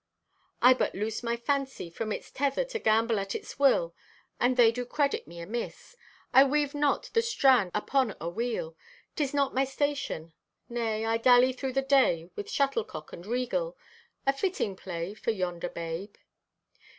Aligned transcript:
"I 0.63 0.73
but 0.73 0.95
loosed 0.95 1.23
my 1.23 1.37
fancy 1.37 1.91
from 1.91 2.11
its 2.11 2.31
tether 2.31 2.65
to 2.65 2.79
gambol 2.79 3.19
at 3.19 3.35
its 3.35 3.59
will, 3.59 3.93
and 4.39 4.57
they 4.57 4.71
do 4.71 4.83
credit 4.83 5.27
me 5.27 5.39
amiss. 5.39 5.95
I 6.33 6.43
weave 6.43 6.73
not 6.73 7.11
with 7.13 7.23
strand 7.25 7.69
upon 7.75 8.15
a 8.19 8.27
wheel. 8.27 8.75
'Tis 9.15 9.31
not 9.35 9.53
my 9.53 9.63
station. 9.63 10.33
Nay, 10.67 11.05
I 11.05 11.17
dally 11.17 11.53
through 11.53 11.73
the 11.73 11.83
day 11.83 12.31
with 12.35 12.49
shuttle 12.49 12.83
cock 12.83 13.13
and 13.13 13.27
regal—a 13.27 14.33
fitting 14.33 14.75
play 14.75 15.13
for 15.13 15.29
yonder 15.29 15.69
babe. 15.69 16.15